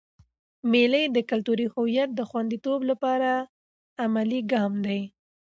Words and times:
مېلې 0.71 1.03
د 1.15 1.17
کلتوري 1.29 1.67
هویت 1.73 2.09
د 2.15 2.19
خونديتوب 2.29 2.79
له 2.89 2.95
پاره 3.01 3.33
عملي 4.03 4.41
ګام 4.53 4.73
دئ. 4.85 5.01